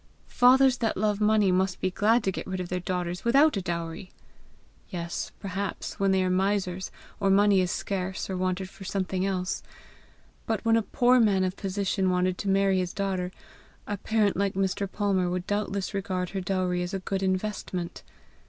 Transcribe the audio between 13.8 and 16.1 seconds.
a parent like Mr. Palmer would doubtless